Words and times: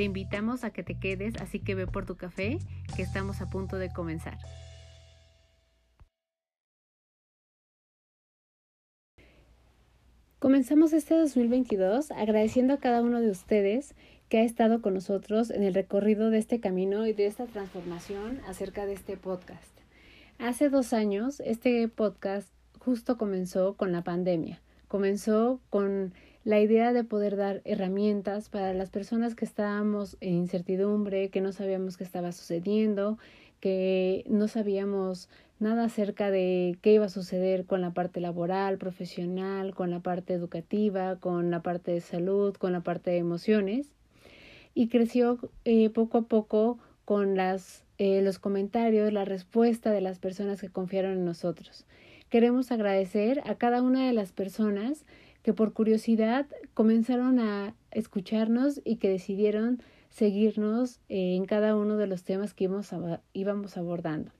Te 0.00 0.04
invitamos 0.04 0.64
a 0.64 0.70
que 0.70 0.82
te 0.82 0.98
quedes, 0.98 1.36
así 1.42 1.58
que 1.60 1.74
ve 1.74 1.86
por 1.86 2.06
tu 2.06 2.16
café, 2.16 2.58
que 2.96 3.02
estamos 3.02 3.42
a 3.42 3.50
punto 3.50 3.76
de 3.76 3.92
comenzar. 3.92 4.38
Comenzamos 10.38 10.94
este 10.94 11.14
2022 11.16 12.12
agradeciendo 12.12 12.72
a 12.72 12.78
cada 12.78 13.02
uno 13.02 13.20
de 13.20 13.30
ustedes 13.30 13.94
que 14.30 14.38
ha 14.38 14.42
estado 14.42 14.80
con 14.80 14.94
nosotros 14.94 15.50
en 15.50 15.64
el 15.64 15.74
recorrido 15.74 16.30
de 16.30 16.38
este 16.38 16.60
camino 16.60 17.06
y 17.06 17.12
de 17.12 17.26
esta 17.26 17.44
transformación 17.44 18.40
acerca 18.48 18.86
de 18.86 18.94
este 18.94 19.18
podcast. 19.18 19.80
Hace 20.38 20.70
dos 20.70 20.94
años 20.94 21.40
este 21.44 21.86
podcast 21.88 22.48
justo 22.78 23.18
comenzó 23.18 23.76
con 23.76 23.92
la 23.92 24.02
pandemia, 24.02 24.62
comenzó 24.88 25.60
con 25.68 26.14
la 26.44 26.60
idea 26.60 26.92
de 26.92 27.04
poder 27.04 27.36
dar 27.36 27.60
herramientas 27.64 28.48
para 28.48 28.72
las 28.72 28.90
personas 28.90 29.34
que 29.34 29.44
estábamos 29.44 30.16
en 30.20 30.34
incertidumbre, 30.34 31.28
que 31.28 31.40
no 31.40 31.52
sabíamos 31.52 31.96
qué 31.96 32.04
estaba 32.04 32.32
sucediendo, 32.32 33.18
que 33.60 34.24
no 34.26 34.48
sabíamos 34.48 35.28
nada 35.58 35.84
acerca 35.84 36.30
de 36.30 36.78
qué 36.80 36.94
iba 36.94 37.04
a 37.04 37.10
suceder 37.10 37.66
con 37.66 37.82
la 37.82 37.90
parte 37.90 38.20
laboral, 38.20 38.78
profesional, 38.78 39.74
con 39.74 39.90
la 39.90 40.00
parte 40.00 40.32
educativa, 40.32 41.16
con 41.16 41.50
la 41.50 41.60
parte 41.60 41.92
de 41.92 42.00
salud, 42.00 42.54
con 42.56 42.72
la 42.72 42.80
parte 42.80 43.10
de 43.10 43.18
emociones. 43.18 43.92
Y 44.74 44.88
creció 44.88 45.38
eh, 45.64 45.90
poco 45.90 46.18
a 46.18 46.22
poco 46.22 46.78
con 47.04 47.36
las, 47.36 47.84
eh, 47.98 48.22
los 48.22 48.38
comentarios, 48.38 49.12
la 49.12 49.26
respuesta 49.26 49.90
de 49.90 50.00
las 50.00 50.18
personas 50.18 50.60
que 50.60 50.70
confiaron 50.70 51.12
en 51.12 51.24
nosotros. 51.26 51.84
Queremos 52.30 52.70
agradecer 52.70 53.42
a 53.44 53.56
cada 53.56 53.82
una 53.82 54.06
de 54.06 54.12
las 54.12 54.32
personas 54.32 55.04
que 55.42 55.52
por 55.52 55.72
curiosidad 55.72 56.46
comenzaron 56.74 57.38
a 57.38 57.74
escucharnos 57.90 58.80
y 58.84 58.96
que 58.96 59.08
decidieron 59.08 59.82
seguirnos 60.10 61.00
eh, 61.08 61.36
en 61.36 61.44
cada 61.44 61.76
uno 61.76 61.96
de 61.96 62.06
los 62.06 62.24
temas 62.24 62.52
que 62.54 62.68
íbamos 63.32 63.76
abordando. 63.76 64.32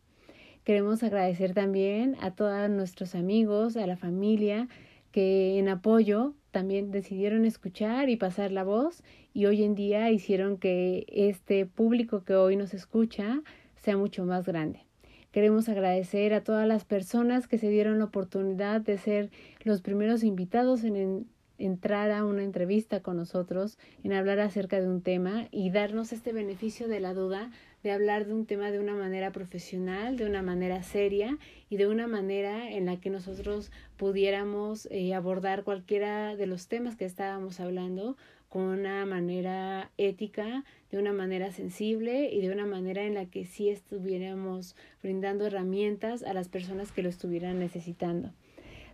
Queremos 0.64 1.02
agradecer 1.02 1.54
también 1.54 2.16
a 2.20 2.32
todos 2.32 2.68
nuestros 2.68 3.14
amigos, 3.14 3.76
a 3.76 3.86
la 3.86 3.96
familia, 3.96 4.68
que 5.10 5.58
en 5.58 5.68
apoyo 5.68 6.34
también 6.50 6.90
decidieron 6.90 7.44
escuchar 7.44 8.08
y 8.08 8.16
pasar 8.16 8.52
la 8.52 8.64
voz 8.64 9.02
y 9.32 9.46
hoy 9.46 9.62
en 9.62 9.74
día 9.74 10.10
hicieron 10.10 10.58
que 10.58 11.06
este 11.08 11.66
público 11.66 12.24
que 12.24 12.34
hoy 12.34 12.56
nos 12.56 12.74
escucha 12.74 13.42
sea 13.76 13.96
mucho 13.96 14.24
más 14.24 14.46
grande. 14.46 14.89
Queremos 15.32 15.68
agradecer 15.68 16.34
a 16.34 16.42
todas 16.42 16.66
las 16.66 16.84
personas 16.84 17.46
que 17.46 17.58
se 17.58 17.68
dieron 17.68 17.98
la 17.98 18.06
oportunidad 18.06 18.80
de 18.80 18.98
ser 18.98 19.30
los 19.62 19.80
primeros 19.80 20.24
invitados 20.24 20.82
en 20.82 21.26
entrar 21.58 22.10
a 22.10 22.24
una 22.24 22.42
entrevista 22.42 23.00
con 23.00 23.16
nosotros, 23.16 23.78
en 24.02 24.12
hablar 24.12 24.40
acerca 24.40 24.80
de 24.80 24.88
un 24.88 25.02
tema 25.02 25.46
y 25.50 25.70
darnos 25.70 26.12
este 26.12 26.32
beneficio 26.32 26.88
de 26.88 27.00
la 27.00 27.14
duda 27.14 27.50
de 27.82 27.92
hablar 27.92 28.26
de 28.26 28.34
un 28.34 28.46
tema 28.46 28.70
de 28.70 28.78
una 28.78 28.94
manera 28.94 29.32
profesional, 29.32 30.16
de 30.16 30.26
una 30.26 30.42
manera 30.42 30.82
seria 30.82 31.38
y 31.68 31.76
de 31.76 31.86
una 31.86 32.06
manera 32.06 32.70
en 32.70 32.86
la 32.86 33.00
que 33.00 33.10
nosotros 33.10 33.70
pudiéramos 33.96 34.86
eh, 34.90 35.14
abordar 35.14 35.64
cualquiera 35.64 36.36
de 36.36 36.46
los 36.46 36.68
temas 36.68 36.96
que 36.96 37.06
estábamos 37.06 37.60
hablando 37.60 38.16
con 38.50 38.62
una 38.62 39.06
manera 39.06 39.90
ética, 39.96 40.64
de 40.90 40.98
una 40.98 41.12
manera 41.12 41.52
sensible 41.52 42.28
y 42.32 42.40
de 42.40 42.50
una 42.52 42.66
manera 42.66 43.04
en 43.04 43.14
la 43.14 43.26
que 43.26 43.46
sí 43.46 43.70
estuviéramos 43.70 44.74
brindando 45.02 45.46
herramientas 45.46 46.24
a 46.24 46.34
las 46.34 46.48
personas 46.48 46.90
que 46.90 47.02
lo 47.02 47.08
estuvieran 47.08 47.60
necesitando. 47.60 48.32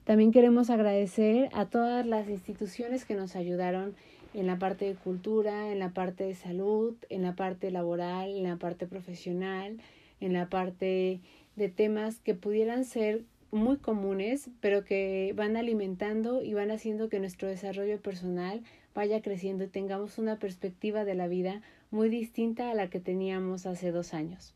También 0.05 0.31
queremos 0.31 0.69
agradecer 0.71 1.49
a 1.53 1.65
todas 1.65 2.07
las 2.07 2.29
instituciones 2.29 3.07
que 3.07 3.15
nos 3.15 3.35
ayudaron 3.35 3.97
en 4.35 4.47
la 4.47 4.59
parte 4.59 4.85
de 4.85 4.95
cultura, 4.95 5.73
en 5.73 5.79
la 5.79 5.91
parte 5.91 6.25
de 6.25 6.35
salud, 6.35 6.95
en 7.09 7.23
la 7.23 7.35
parte 7.35 7.71
laboral, 7.71 8.37
en 8.37 8.45
la 8.45 8.57
parte 8.57 8.87
profesional, 8.87 9.79
en 10.21 10.35
la 10.35 10.51
parte 10.51 11.21
de 11.57 11.69
temas 11.71 12.21
que 12.21 12.35
pudieran 12.35 12.85
ser 12.85 13.25
muy 13.51 13.79
comunes, 13.79 14.51
pero 14.61 14.85
que 14.85 15.33
van 15.35 15.57
alimentando 15.57 16.43
y 16.43 16.53
van 16.53 16.71
haciendo 16.71 17.09
que 17.09 17.21
nuestro 17.21 17.49
desarrollo 17.49 17.99
personal 17.99 18.63
vaya 18.97 19.21
creciendo 19.21 19.63
y 19.63 19.69
tengamos 19.69 20.17
una 20.17 20.39
perspectiva 20.39 21.05
de 21.05 21.15
la 21.15 21.29
vida 21.29 21.61
muy 21.91 22.09
distinta 22.09 22.71
a 22.71 22.75
la 22.75 22.89
que 22.89 22.99
teníamos 22.99 23.67
hace 23.67 23.93
dos 23.93 24.15
años. 24.15 24.55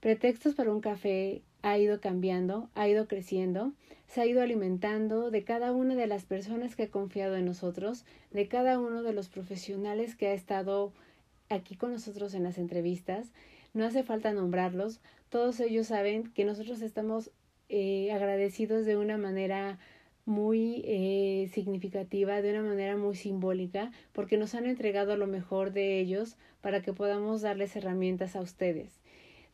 Pretextos 0.00 0.56
para 0.56 0.72
un 0.72 0.80
café 0.80 1.42
ha 1.62 1.78
ido 1.78 2.00
cambiando, 2.00 2.68
ha 2.74 2.88
ido 2.88 3.06
creciendo, 3.06 3.72
se 4.08 4.22
ha 4.22 4.26
ido 4.26 4.42
alimentando 4.42 5.30
de 5.30 5.44
cada 5.44 5.70
una 5.70 5.94
de 5.94 6.08
las 6.08 6.24
personas 6.24 6.74
que 6.74 6.84
ha 6.84 6.90
confiado 6.90 7.36
en 7.36 7.44
nosotros, 7.44 8.04
de 8.32 8.48
cada 8.48 8.80
uno 8.80 9.04
de 9.04 9.12
los 9.12 9.28
profesionales 9.28 10.16
que 10.16 10.26
ha 10.26 10.32
estado 10.32 10.92
aquí 11.48 11.76
con 11.76 11.92
nosotros 11.92 12.34
en 12.34 12.42
las 12.42 12.58
entrevistas. 12.58 13.30
No 13.72 13.84
hace 13.84 14.02
falta 14.02 14.32
nombrarlos, 14.32 15.00
todos 15.28 15.60
ellos 15.60 15.86
saben 15.86 16.32
que 16.32 16.44
nosotros 16.44 16.82
estamos 16.82 17.30
eh, 17.68 18.10
agradecidos 18.10 18.84
de 18.84 18.96
una 18.96 19.16
manera 19.16 19.78
muy 20.24 20.82
eh, 20.84 21.50
significativa, 21.52 22.42
de 22.42 22.50
una 22.50 22.62
manera 22.62 22.96
muy 22.96 23.16
simbólica, 23.16 23.90
porque 24.12 24.36
nos 24.36 24.54
han 24.54 24.66
entregado 24.66 25.16
lo 25.16 25.26
mejor 25.26 25.72
de 25.72 25.98
ellos 25.98 26.36
para 26.60 26.82
que 26.82 26.92
podamos 26.92 27.42
darles 27.42 27.74
herramientas 27.76 28.36
a 28.36 28.40
ustedes. 28.40 29.00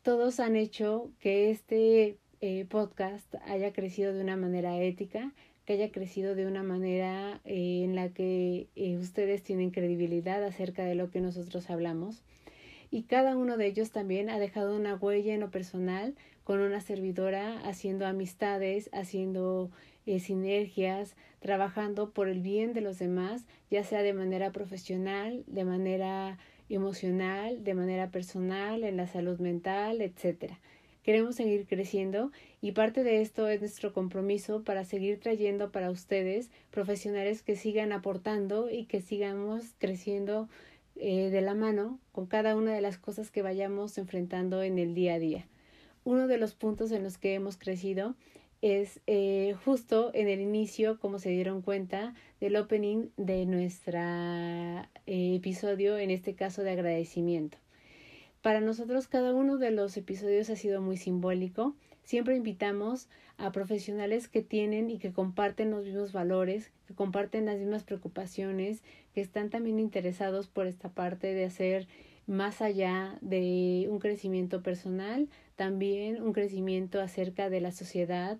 Todos 0.03 0.41
han 0.41 0.57
hecho 0.57 1.11
que 1.21 1.51
este 1.51 2.19
eh, 2.41 2.67
podcast 2.69 3.35
haya 3.47 3.73
crecido 3.73 4.13
de 4.13 4.21
una 4.21 4.37
manera 4.37 4.81
ética, 4.81 5.33
que 5.65 5.73
haya 5.73 5.91
crecido 5.91 6.35
de 6.35 6.47
una 6.47 6.63
manera 6.63 7.41
eh, 7.45 7.83
en 7.83 7.97
la 7.97 8.11
que 8.11 8.69
ustedes 9.01 9.43
tienen 9.43 9.71
credibilidad 9.71 10.45
acerca 10.45 10.85
de 10.85 10.95
lo 10.95 11.11
que 11.11 11.21
nosotros 11.21 11.71
hablamos. 11.71 12.23
Y 12.91 13.03
cada 13.03 13.37
uno 13.37 13.57
de 13.57 13.67
ellos 13.67 13.91
también 13.91 14.31
ha 14.31 14.39
dejado 14.39 14.77
una 14.77 14.95
huella 14.95 15.35
en 15.35 15.41
lo 15.41 15.51
personal 15.51 16.15
con 16.45 16.61
una 16.61 16.81
servidora, 16.81 17.59
haciendo 17.67 18.07
amistades, 18.07 18.89
haciendo 18.93 19.71
eh, 20.07 20.21
sinergias, 20.21 21.17
trabajando 21.41 22.11
por 22.11 22.29
el 22.29 22.41
bien 22.41 22.73
de 22.73 22.81
los 22.81 22.99
demás, 22.99 23.45
ya 23.71 23.85
sea 23.85 24.03
de 24.03 24.15
manera 24.15 24.53
profesional, 24.53 25.45
de 25.47 25.65
manera 25.65 26.39
emocional, 26.69 27.63
de 27.63 27.75
manera 27.75 28.11
personal, 28.11 28.85
en 28.85 28.97
la 28.97 29.07
salud 29.07 29.39
mental, 29.39 30.01
etcétera. 30.01 30.59
Queremos 31.03 31.37
seguir 31.37 31.67
creciendo 31.69 32.33
y 32.61 32.73
parte 32.73 33.05
de 33.05 33.21
esto 33.21 33.49
es 33.49 33.61
nuestro 33.61 33.93
compromiso 33.93 34.65
para 34.65 34.85
seguir 34.85 35.21
trayendo 35.21 35.71
para 35.71 35.93
ustedes 35.93 36.51
profesionales 36.73 37.43
que 37.43 37.55
sigan 37.55 37.93
aportando 37.93 38.69
y 38.71 38.87
que 38.87 39.01
sigamos 39.01 39.75
creciendo 39.79 40.49
eh, 40.97 41.31
de 41.31 41.43
la 41.43 41.55
mano 41.55 42.01
con 42.11 42.27
cada 42.27 42.57
una 42.57 42.73
de 42.73 42.81
las 42.81 42.99
cosas 42.99 43.31
que 43.31 43.43
vayamos 43.43 43.99
enfrentando 43.99 44.65
en 44.65 44.81
el 44.81 44.95
día 44.95 45.15
a 45.15 45.19
día. 45.21 45.47
Uno 46.03 46.27
de 46.27 46.39
los 46.39 46.55
puntos 46.55 46.91
en 46.91 47.05
los 47.05 47.19
que 47.19 47.35
hemos 47.35 47.57
crecido 47.57 48.17
es 48.63 49.01
eh, 49.07 49.55
justo 49.65 50.11
en 50.15 50.29
el 50.29 50.41
inicio, 50.41 50.99
como 50.99 51.19
se 51.19 51.31
dieron 51.31 51.63
cuenta, 51.63 52.15
del 52.41 52.57
opening 52.57 53.09
de 53.17 53.47
nuestro 53.47 53.99
eh, 53.99 55.35
episodio, 55.37 55.99
en 55.99 56.11
este 56.11 56.35
caso 56.35 56.63
de 56.63 56.71
agradecimiento. 56.71 57.59
Para 58.43 58.61
nosotros 58.61 59.09
cada 59.09 59.35
uno 59.35 59.59
de 59.59 59.71
los 59.73 59.97
episodios 59.97 60.51
ha 60.51 60.57
sido 60.57 60.81
muy 60.81 60.97
simbólico. 60.97 61.75
Siempre 62.05 62.37
invitamos 62.37 63.09
a 63.39 63.51
profesionales 63.51 64.29
que 64.29 64.43
tienen 64.43 64.91
y 64.91 64.99
que 64.99 65.13
comparten 65.13 65.71
los 65.71 65.85
mismos 65.85 66.13
valores, 66.13 66.71
que 66.87 66.95
comparten 66.95 67.47
las 67.47 67.59
mismas 67.59 67.83
preocupaciones, 67.83 68.83
que 69.15 69.21
están 69.21 69.51
también 69.51 69.81
interesados 69.81 70.47
por 70.47 70.67
esta 70.67 70.89
parte 70.89 71.35
de 71.35 71.45
hacer 71.45 71.89
más 72.27 72.63
allá 72.63 73.19
de 73.21 73.87
un 73.91 73.99
crecimiento 73.99 74.63
personal, 74.63 75.29
también 75.57 76.23
un 76.23 76.33
crecimiento 76.33 77.01
acerca 77.01 77.51
de 77.51 77.61
la 77.61 77.73
sociedad, 77.73 78.39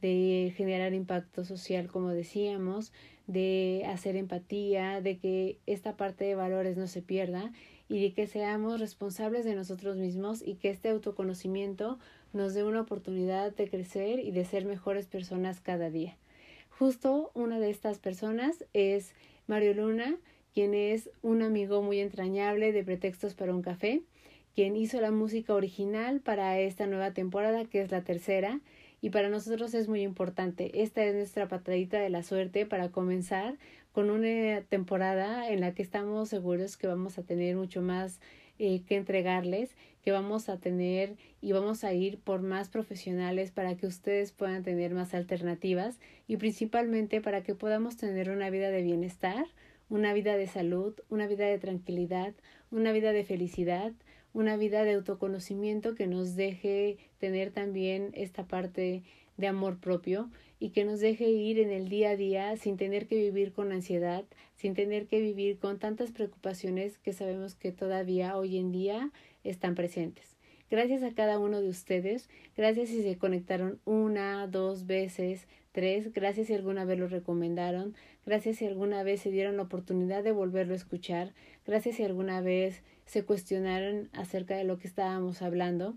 de 0.00 0.52
generar 0.56 0.94
impacto 0.94 1.44
social, 1.44 1.88
como 1.88 2.08
decíamos, 2.10 2.92
de 3.26 3.84
hacer 3.86 4.16
empatía, 4.16 5.00
de 5.00 5.18
que 5.18 5.58
esta 5.66 5.96
parte 5.96 6.24
de 6.24 6.34
valores 6.34 6.76
no 6.76 6.86
se 6.86 7.02
pierda 7.02 7.52
y 7.88 8.00
de 8.00 8.12
que 8.12 8.26
seamos 8.26 8.80
responsables 8.80 9.44
de 9.44 9.54
nosotros 9.54 9.96
mismos 9.96 10.42
y 10.42 10.54
que 10.54 10.70
este 10.70 10.88
autoconocimiento 10.88 11.98
nos 12.32 12.54
dé 12.54 12.64
una 12.64 12.80
oportunidad 12.80 13.54
de 13.54 13.68
crecer 13.68 14.18
y 14.18 14.30
de 14.30 14.44
ser 14.44 14.64
mejores 14.64 15.06
personas 15.06 15.60
cada 15.60 15.90
día. 15.90 16.16
Justo 16.70 17.30
una 17.34 17.60
de 17.60 17.70
estas 17.70 17.98
personas 17.98 18.64
es 18.72 19.12
Mario 19.46 19.74
Luna, 19.74 20.16
quien 20.54 20.74
es 20.74 21.10
un 21.22 21.42
amigo 21.42 21.82
muy 21.82 22.00
entrañable 22.00 22.72
de 22.72 22.82
Pretextos 22.82 23.34
para 23.34 23.54
un 23.54 23.62
Café, 23.62 24.02
quien 24.54 24.76
hizo 24.76 25.00
la 25.00 25.10
música 25.10 25.54
original 25.54 26.20
para 26.20 26.58
esta 26.58 26.86
nueva 26.86 27.12
temporada, 27.12 27.64
que 27.64 27.80
es 27.80 27.90
la 27.90 28.02
tercera, 28.02 28.60
y 29.00 29.10
para 29.10 29.28
nosotros 29.28 29.74
es 29.74 29.88
muy 29.88 30.02
importante. 30.02 30.82
Esta 30.82 31.04
es 31.04 31.14
nuestra 31.14 31.48
patadita 31.48 31.98
de 31.98 32.10
la 32.10 32.22
suerte 32.22 32.66
para 32.66 32.90
comenzar 32.90 33.56
con 33.92 34.10
una 34.10 34.62
temporada 34.62 35.48
en 35.50 35.60
la 35.60 35.74
que 35.74 35.82
estamos 35.82 36.28
seguros 36.28 36.76
que 36.76 36.86
vamos 36.86 37.18
a 37.18 37.22
tener 37.22 37.56
mucho 37.56 37.82
más 37.82 38.20
eh, 38.58 38.82
que 38.86 38.96
entregarles, 38.96 39.76
que 40.02 40.12
vamos 40.12 40.48
a 40.48 40.58
tener 40.58 41.16
y 41.40 41.52
vamos 41.52 41.84
a 41.84 41.92
ir 41.94 42.18
por 42.18 42.42
más 42.42 42.68
profesionales 42.68 43.50
para 43.50 43.76
que 43.76 43.86
ustedes 43.86 44.32
puedan 44.32 44.62
tener 44.62 44.94
más 44.94 45.14
alternativas 45.14 45.98
y 46.28 46.36
principalmente 46.36 47.20
para 47.20 47.42
que 47.42 47.54
podamos 47.54 47.96
tener 47.96 48.30
una 48.30 48.50
vida 48.50 48.70
de 48.70 48.82
bienestar, 48.82 49.46
una 49.88 50.12
vida 50.12 50.36
de 50.36 50.46
salud, 50.46 50.94
una 51.08 51.26
vida 51.26 51.46
de 51.46 51.58
tranquilidad, 51.58 52.34
una 52.70 52.92
vida 52.92 53.12
de 53.12 53.24
felicidad, 53.24 53.92
una 54.32 54.56
vida 54.56 54.84
de 54.84 54.94
autoconocimiento 54.94 55.94
que 55.94 56.06
nos 56.06 56.36
deje 56.36 56.98
tener 57.18 57.50
también 57.50 58.10
esta 58.14 58.46
parte 58.46 59.02
de 59.36 59.46
amor 59.46 59.78
propio 59.78 60.30
y 60.58 60.70
que 60.70 60.84
nos 60.84 61.00
deje 61.00 61.28
ir 61.28 61.58
en 61.58 61.70
el 61.70 61.88
día 61.88 62.10
a 62.10 62.16
día 62.16 62.56
sin 62.56 62.76
tener 62.76 63.06
que 63.06 63.16
vivir 63.16 63.52
con 63.52 63.72
ansiedad, 63.72 64.24
sin 64.54 64.74
tener 64.74 65.06
que 65.06 65.20
vivir 65.20 65.58
con 65.58 65.78
tantas 65.78 66.12
preocupaciones 66.12 66.98
que 66.98 67.12
sabemos 67.12 67.54
que 67.54 67.72
todavía 67.72 68.36
hoy 68.36 68.58
en 68.58 68.70
día 68.70 69.10
están 69.42 69.74
presentes. 69.74 70.36
Gracias 70.70 71.02
a 71.02 71.12
cada 71.12 71.38
uno 71.38 71.60
de 71.60 71.68
ustedes, 71.68 72.30
gracias 72.56 72.88
si 72.88 73.02
se 73.02 73.18
conectaron 73.18 73.78
una, 73.84 74.46
dos 74.46 74.86
veces, 74.86 75.46
tres, 75.72 76.12
gracias 76.12 76.46
si 76.46 76.54
alguna 76.54 76.84
vez 76.84 76.98
lo 76.98 77.08
recomendaron, 77.08 77.94
gracias 78.24 78.56
si 78.56 78.66
alguna 78.66 79.02
vez 79.02 79.20
se 79.20 79.30
dieron 79.30 79.56
la 79.56 79.64
oportunidad 79.64 80.22
de 80.22 80.32
volverlo 80.32 80.72
a 80.72 80.76
escuchar, 80.76 81.34
gracias 81.66 81.96
si 81.96 82.04
alguna 82.04 82.40
vez 82.40 82.82
se 83.06 83.24
cuestionaron 83.24 84.08
acerca 84.12 84.56
de 84.56 84.64
lo 84.64 84.78
que 84.78 84.88
estábamos 84.88 85.42
hablando. 85.42 85.94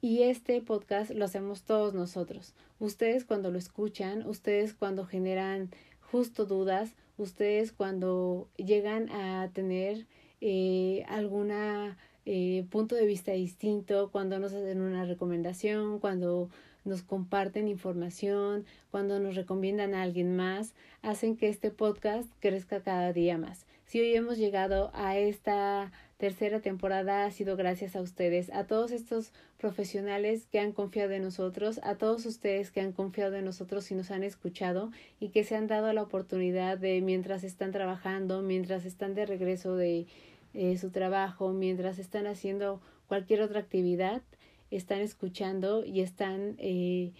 Y 0.00 0.22
este 0.22 0.60
podcast 0.60 1.10
lo 1.12 1.24
hacemos 1.24 1.62
todos 1.62 1.94
nosotros. 1.94 2.54
Ustedes 2.80 3.24
cuando 3.24 3.50
lo 3.50 3.58
escuchan, 3.58 4.26
ustedes 4.26 4.74
cuando 4.74 5.06
generan 5.06 5.70
justo 6.00 6.44
dudas, 6.44 6.94
ustedes 7.16 7.72
cuando 7.72 8.48
llegan 8.56 9.08
a 9.10 9.48
tener 9.52 10.06
eh, 10.40 11.04
alguna 11.08 11.96
eh, 12.26 12.66
punto 12.70 12.94
de 12.96 13.06
vista 13.06 13.32
distinto, 13.32 14.10
cuando 14.10 14.38
nos 14.38 14.52
hacen 14.52 14.80
una 14.80 15.04
recomendación, 15.04 16.00
cuando 16.00 16.50
nos 16.84 17.02
comparten 17.02 17.68
información, 17.68 18.64
cuando 18.90 19.20
nos 19.20 19.36
recomiendan 19.36 19.94
a 19.94 20.02
alguien 20.02 20.36
más, 20.36 20.74
hacen 21.02 21.36
que 21.36 21.48
este 21.48 21.70
podcast 21.70 22.28
crezca 22.40 22.80
cada 22.80 23.12
día 23.12 23.38
más. 23.38 23.66
Si 23.86 24.00
hoy 24.00 24.14
hemos 24.14 24.38
llegado 24.38 24.90
a 24.94 25.18
esta 25.18 25.92
tercera 26.22 26.60
temporada 26.60 27.24
ha 27.24 27.30
sido 27.32 27.56
gracias 27.56 27.96
a 27.96 28.00
ustedes, 28.00 28.48
a 28.50 28.64
todos 28.68 28.92
estos 28.92 29.32
profesionales 29.58 30.46
que 30.52 30.60
han 30.60 30.70
confiado 30.70 31.10
en 31.14 31.22
nosotros, 31.22 31.80
a 31.82 31.96
todos 31.96 32.26
ustedes 32.26 32.70
que 32.70 32.80
han 32.80 32.92
confiado 32.92 33.34
en 33.34 33.44
nosotros 33.44 33.90
y 33.90 33.96
nos 33.96 34.12
han 34.12 34.22
escuchado 34.22 34.92
y 35.18 35.30
que 35.30 35.42
se 35.42 35.56
han 35.56 35.66
dado 35.66 35.92
la 35.92 36.00
oportunidad 36.00 36.78
de 36.78 37.00
mientras 37.00 37.42
están 37.42 37.72
trabajando, 37.72 38.40
mientras 38.40 38.84
están 38.84 39.16
de 39.16 39.26
regreso 39.26 39.74
de 39.74 40.06
eh, 40.54 40.78
su 40.78 40.90
trabajo, 40.90 41.50
mientras 41.50 41.98
están 41.98 42.28
haciendo 42.28 42.80
cualquier 43.08 43.40
otra 43.40 43.58
actividad, 43.58 44.22
están 44.70 45.00
escuchando 45.00 45.84
y 45.84 46.02
están 46.02 46.54
eh, 46.58 47.10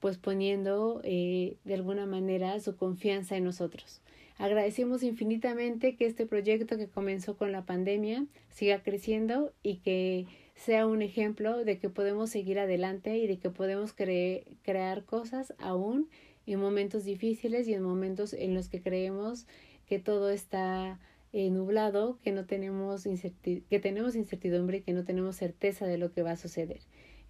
pues 0.00 0.18
poniendo 0.18 1.00
eh, 1.04 1.56
de 1.64 1.74
alguna 1.74 2.06
manera 2.06 2.58
su 2.60 2.76
confianza 2.76 3.36
en 3.36 3.44
nosotros. 3.44 4.00
Agradecemos 4.38 5.02
infinitamente 5.02 5.96
que 5.96 6.06
este 6.06 6.26
proyecto 6.26 6.76
que 6.76 6.88
comenzó 6.88 7.36
con 7.36 7.52
la 7.52 7.64
pandemia 7.64 8.26
siga 8.50 8.82
creciendo 8.82 9.52
y 9.62 9.76
que 9.76 10.26
sea 10.54 10.86
un 10.86 11.00
ejemplo 11.00 11.64
de 11.64 11.78
que 11.78 11.88
podemos 11.88 12.30
seguir 12.30 12.58
adelante 12.58 13.16
y 13.16 13.26
de 13.26 13.38
que 13.38 13.50
podemos 13.50 13.94
crear 13.94 15.04
cosas 15.04 15.54
aún 15.58 16.08
en 16.46 16.60
momentos 16.60 17.04
difíciles 17.04 17.66
y 17.66 17.74
en 17.74 17.82
momentos 17.82 18.32
en 18.34 18.54
los 18.54 18.68
que 18.68 18.82
creemos 18.82 19.46
que 19.86 19.98
todo 19.98 20.30
está 20.30 20.98
eh, 21.32 21.50
nublado, 21.50 22.18
que 22.22 22.32
no 22.32 22.44
tenemos 22.46 23.04
que 23.04 23.80
tenemos 23.80 24.16
incertidumbre 24.16 24.78
y 24.78 24.80
que 24.82 24.92
no 24.92 25.04
tenemos 25.04 25.36
certeza 25.36 25.86
de 25.86 25.98
lo 25.98 26.12
que 26.12 26.22
va 26.22 26.32
a 26.32 26.36
suceder. 26.36 26.80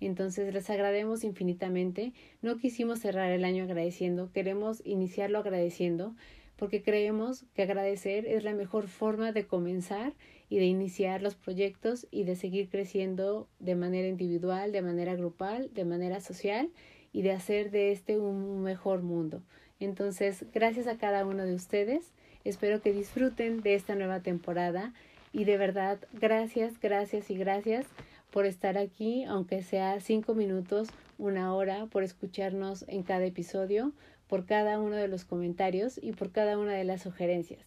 Entonces 0.00 0.52
les 0.52 0.68
agradecemos 0.70 1.24
infinitamente. 1.24 2.12
No 2.42 2.58
quisimos 2.58 3.00
cerrar 3.00 3.30
el 3.32 3.44
año 3.44 3.64
agradeciendo, 3.64 4.30
queremos 4.32 4.82
iniciarlo 4.84 5.38
agradeciendo 5.38 6.14
porque 6.56 6.82
creemos 6.82 7.44
que 7.54 7.62
agradecer 7.62 8.26
es 8.26 8.42
la 8.44 8.54
mejor 8.54 8.88
forma 8.88 9.32
de 9.32 9.46
comenzar 9.46 10.14
y 10.48 10.58
de 10.58 10.64
iniciar 10.64 11.22
los 11.22 11.34
proyectos 11.34 12.06
y 12.10 12.24
de 12.24 12.36
seguir 12.36 12.68
creciendo 12.68 13.48
de 13.58 13.74
manera 13.74 14.08
individual, 14.08 14.72
de 14.72 14.82
manera 14.82 15.14
grupal, 15.14 15.72
de 15.74 15.84
manera 15.84 16.20
social 16.20 16.70
y 17.12 17.22
de 17.22 17.32
hacer 17.32 17.70
de 17.70 17.92
este 17.92 18.18
un 18.18 18.62
mejor 18.62 19.02
mundo. 19.02 19.42
Entonces, 19.80 20.46
gracias 20.52 20.86
a 20.86 20.96
cada 20.96 21.26
uno 21.26 21.44
de 21.44 21.54
ustedes. 21.54 22.12
Espero 22.44 22.80
que 22.80 22.92
disfruten 22.92 23.60
de 23.60 23.74
esta 23.74 23.94
nueva 23.94 24.20
temporada 24.20 24.94
y 25.32 25.44
de 25.44 25.58
verdad, 25.58 25.98
gracias, 26.12 26.80
gracias 26.80 27.30
y 27.30 27.36
gracias 27.36 27.86
por 28.36 28.44
estar 28.44 28.76
aquí, 28.76 29.24
aunque 29.24 29.62
sea 29.62 29.98
cinco 29.98 30.34
minutos, 30.34 30.88
una 31.16 31.54
hora, 31.54 31.86
por 31.86 32.02
escucharnos 32.02 32.84
en 32.86 33.02
cada 33.02 33.24
episodio, 33.24 33.94
por 34.28 34.44
cada 34.44 34.78
uno 34.78 34.94
de 34.96 35.08
los 35.08 35.24
comentarios 35.24 35.98
y 36.02 36.12
por 36.12 36.32
cada 36.32 36.58
una 36.58 36.74
de 36.74 36.84
las 36.84 37.00
sugerencias. 37.00 37.64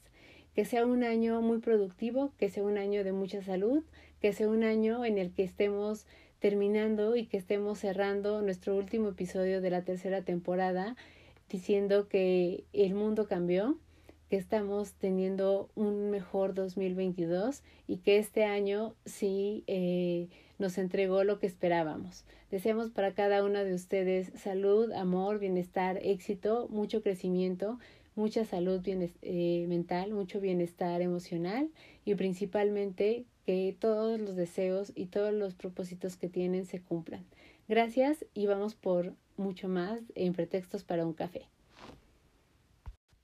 Que 0.53 0.65
sea 0.65 0.85
un 0.85 1.03
año 1.03 1.41
muy 1.41 1.57
productivo, 1.57 2.33
que 2.37 2.49
sea 2.49 2.61
un 2.61 2.77
año 2.77 3.03
de 3.03 3.13
mucha 3.13 3.41
salud, 3.41 3.83
que 4.21 4.31
sea 4.31 4.47
un 4.47 4.63
año 4.63 5.05
en 5.05 5.17
el 5.17 5.31
que 5.31 5.41
estemos 5.41 6.05
terminando 6.37 7.15
y 7.15 7.25
que 7.25 7.37
estemos 7.37 7.79
cerrando 7.79 8.43
nuestro 8.43 8.77
último 8.77 9.09
episodio 9.09 9.61
de 9.61 9.71
la 9.71 9.81
tercera 9.81 10.21
temporada 10.21 10.95
diciendo 11.49 12.07
que 12.07 12.63
el 12.73 12.93
mundo 12.93 13.27
cambió, 13.27 13.79
que 14.29 14.35
estamos 14.37 14.93
teniendo 14.93 15.71
un 15.73 16.11
mejor 16.11 16.53
2022 16.53 17.63
y 17.87 17.97
que 17.97 18.19
este 18.19 18.45
año 18.45 18.93
sí 19.05 19.63
eh, 19.65 20.27
nos 20.59 20.77
entregó 20.77 21.23
lo 21.23 21.39
que 21.39 21.47
esperábamos. 21.47 22.25
Deseamos 22.51 22.91
para 22.91 23.13
cada 23.13 23.43
uno 23.43 23.63
de 23.63 23.73
ustedes 23.73 24.31
salud, 24.35 24.91
amor, 24.91 25.39
bienestar, 25.39 25.97
éxito, 26.03 26.67
mucho 26.69 27.01
crecimiento, 27.01 27.79
mucha 28.15 28.45
salud 28.45 28.81
eh, 28.85 29.65
mental, 29.67 30.11
mucho 30.11 30.39
bienestar 30.39 31.01
emocional 31.01 31.69
y 32.05 32.13
principalmente 32.15 33.25
que 33.45 33.75
todos 33.79 34.19
los 34.19 34.35
deseos 34.35 34.91
y 34.93 35.07
todos 35.07 35.33
los 35.33 35.55
propósitos 35.55 36.17
que 36.17 36.29
tienen 36.29 36.65
se 36.65 36.81
cumplan. 36.81 37.25
Gracias 37.67 38.25
y 38.33 38.45
vamos 38.45 38.75
por 38.75 39.13
mucho 39.37 39.69
más 39.69 40.01
en 40.15 40.33
Pretextos 40.33 40.83
para 40.83 41.05
un 41.05 41.13
Café. 41.13 41.47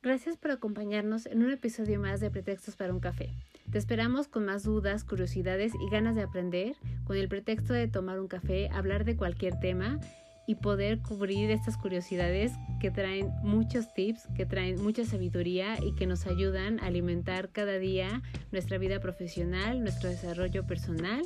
Gracias 0.01 0.37
por 0.37 0.51
acompañarnos 0.51 1.25
en 1.25 1.43
un 1.43 1.51
episodio 1.51 1.99
más 1.99 2.19
de 2.21 2.31
Pretextos 2.31 2.75
para 2.75 2.93
un 2.93 2.99
Café. 2.99 3.29
Te 3.71 3.77
esperamos 3.77 4.27
con 4.27 4.45
más 4.45 4.63
dudas, 4.63 5.03
curiosidades 5.03 5.73
y 5.75 5.89
ganas 5.89 6.15
de 6.15 6.23
aprender, 6.23 6.75
con 7.03 7.17
el 7.17 7.27
pretexto 7.27 7.73
de 7.73 7.87
tomar 7.87 8.19
un 8.19 8.27
café, 8.27 8.69
hablar 8.69 9.05
de 9.05 9.17
cualquier 9.17 9.59
tema 9.59 9.99
y 10.47 10.55
poder 10.55 10.99
cubrir 10.99 11.49
estas 11.49 11.77
curiosidades 11.77 12.53
que 12.79 12.91
traen 12.91 13.31
muchos 13.41 13.93
tips, 13.93 14.27
que 14.35 14.45
traen 14.45 14.81
mucha 14.81 15.05
sabiduría 15.05 15.77
y 15.83 15.93
que 15.93 16.05
nos 16.05 16.27
ayudan 16.27 16.79
a 16.79 16.87
alimentar 16.87 17.49
cada 17.49 17.77
día 17.79 18.21
nuestra 18.51 18.77
vida 18.77 18.99
profesional, 18.99 19.81
nuestro 19.81 20.09
desarrollo 20.09 20.65
personal 20.65 21.23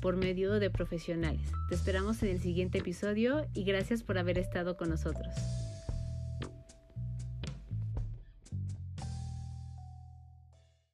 por 0.00 0.16
medio 0.16 0.60
de 0.60 0.70
profesionales. 0.70 1.50
Te 1.68 1.74
esperamos 1.74 2.22
en 2.22 2.30
el 2.30 2.40
siguiente 2.40 2.78
episodio 2.78 3.46
y 3.54 3.64
gracias 3.64 4.02
por 4.02 4.18
haber 4.18 4.38
estado 4.38 4.76
con 4.76 4.90
nosotros. 4.90 5.34